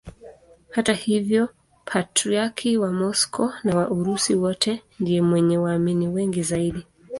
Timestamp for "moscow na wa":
2.93-3.89